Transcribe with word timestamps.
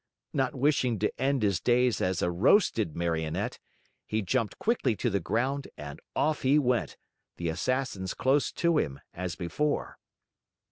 Not 0.33 0.55
wishing 0.55 0.97
to 0.97 1.21
end 1.21 1.43
his 1.43 1.59
days 1.59 2.01
as 2.01 2.23
a 2.23 2.31
roasted 2.31 2.95
Marionette, 2.95 3.59
he 4.07 4.23
jumped 4.23 4.57
quickly 4.57 4.95
to 4.95 5.11
the 5.11 5.19
ground 5.19 5.67
and 5.77 5.99
off 6.15 6.41
he 6.41 6.57
went, 6.57 6.97
the 7.37 7.49
Assassins 7.49 8.15
close 8.15 8.51
to 8.53 8.79
him, 8.79 8.99
as 9.13 9.35
before. 9.35 9.99